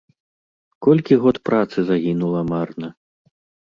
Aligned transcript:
Колькі 0.87 1.19
год 1.25 1.35
працы 1.51 1.77
загінула 1.93 2.41
марна! 2.53 2.87